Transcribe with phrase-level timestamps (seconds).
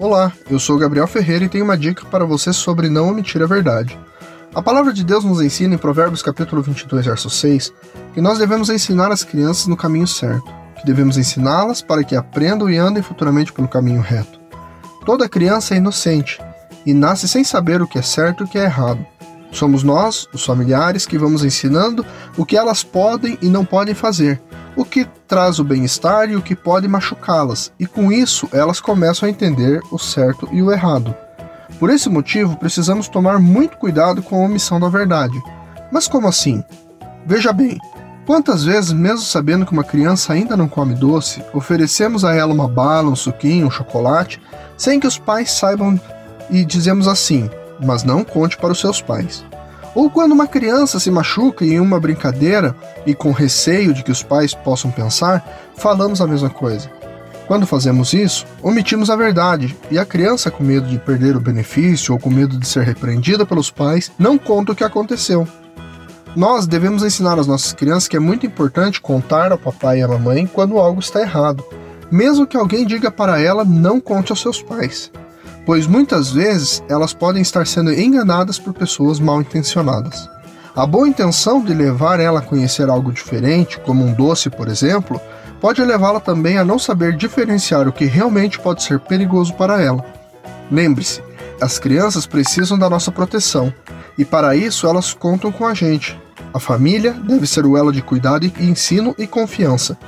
[0.00, 3.46] Olá, eu sou Gabriel Ferreira e tenho uma dica para você sobre não omitir a
[3.46, 3.98] verdade.
[4.54, 7.72] A palavra de Deus nos ensina em Provérbios capítulo 22, verso 6,
[8.14, 12.70] que nós devemos ensinar as crianças no caminho certo, que devemos ensiná-las para que aprendam
[12.70, 14.38] e andem futuramente pelo caminho reto.
[15.04, 16.40] Toda criança é inocente
[16.86, 19.04] e nasce sem saber o que é certo e o que é errado.
[19.50, 22.04] Somos nós, os familiares, que vamos ensinando
[22.36, 24.40] o que elas podem e não podem fazer,
[24.76, 29.26] o que traz o bem-estar e o que pode machucá-las, e com isso elas começam
[29.26, 31.14] a entender o certo e o errado.
[31.78, 35.40] Por esse motivo, precisamos tomar muito cuidado com a omissão da verdade.
[35.92, 36.62] Mas como assim?
[37.24, 37.78] Veja bem,
[38.26, 42.68] quantas vezes, mesmo sabendo que uma criança ainda não come doce, oferecemos a ela uma
[42.68, 44.40] bala, um suquinho, um chocolate,
[44.76, 46.00] sem que os pais saibam
[46.50, 47.48] e dizemos assim:
[47.84, 49.44] mas não conte para os seus pais.
[49.94, 52.74] Ou quando uma criança se machuca em uma brincadeira
[53.06, 55.44] e com receio de que os pais possam pensar,
[55.76, 56.90] falamos a mesma coisa.
[57.46, 62.12] Quando fazemos isso, omitimos a verdade, e a criança, com medo de perder o benefício
[62.12, 65.48] ou com medo de ser repreendida pelos pais, não conta o que aconteceu.
[66.36, 70.08] Nós devemos ensinar às nossas crianças que é muito importante contar ao papai e à
[70.08, 71.64] mamãe quando algo está errado,
[72.10, 75.10] mesmo que alguém diga para ela não conte aos seus pais
[75.68, 80.26] pois muitas vezes elas podem estar sendo enganadas por pessoas mal intencionadas.
[80.74, 85.20] A boa intenção de levar ela a conhecer algo diferente, como um doce, por exemplo,
[85.60, 90.02] pode levá-la também a não saber diferenciar o que realmente pode ser perigoso para ela.
[90.72, 91.22] Lembre-se,
[91.60, 93.70] as crianças precisam da nossa proteção
[94.16, 96.18] e para isso elas contam com a gente.
[96.54, 99.98] A família deve ser o elo de cuidado e ensino e confiança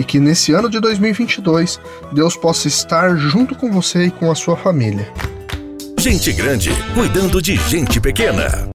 [0.00, 1.78] e que nesse ano de 2022
[2.12, 5.06] Deus possa estar junto com você e com a sua família.
[5.98, 8.66] Gente grande cuidando de gente pequena.